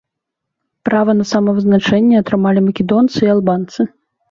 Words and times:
Права 0.89 1.13
на 1.19 1.25
самавызначэнне 1.33 2.15
атрымалі 2.23 2.65
македонцы 2.71 3.17
і 3.23 3.33
албанцы. 3.37 3.91